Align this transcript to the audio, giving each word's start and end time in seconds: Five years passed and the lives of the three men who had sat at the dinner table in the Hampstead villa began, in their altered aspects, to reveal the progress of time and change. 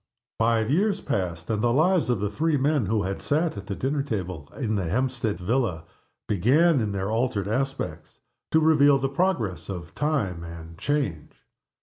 Five 0.39 0.71
years 0.71 0.99
passed 0.99 1.47
and 1.51 1.61
the 1.61 1.71
lives 1.71 2.09
of 2.09 2.19
the 2.19 2.31
three 2.31 2.57
men 2.57 2.87
who 2.87 3.03
had 3.03 3.21
sat 3.21 3.55
at 3.55 3.67
the 3.67 3.75
dinner 3.75 4.01
table 4.01 4.51
in 4.57 4.73
the 4.73 4.85
Hampstead 4.89 5.37
villa 5.37 5.85
began, 6.27 6.79
in 6.81 6.91
their 6.91 7.11
altered 7.11 7.47
aspects, 7.47 8.19
to 8.49 8.59
reveal 8.59 8.97
the 8.97 9.09
progress 9.09 9.69
of 9.69 9.93
time 9.93 10.43
and 10.43 10.75
change. 10.79 11.33